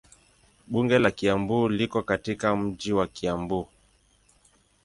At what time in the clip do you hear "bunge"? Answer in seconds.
0.67-0.99